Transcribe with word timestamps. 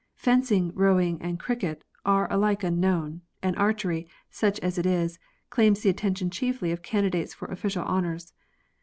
Fencing, 0.15 0.71
rowing, 0.73 1.21
and 1.21 1.39
cricket, 1.39 1.83
are 2.07 2.25
alike 2.33 2.63
unknown; 2.63 3.21
and 3.43 3.55
archery, 3.55 4.07
such 4.31 4.59
as 4.61 4.79
it 4.79 4.87
is, 4.87 5.19
claims 5.51 5.81
the 5.81 5.91
attention 5.91 6.31
chiefly 6.31 6.71
of 6.71 6.81
candidates 6.81 7.35
for 7.35 7.47
official 7.49 7.83
honours. 7.83 8.33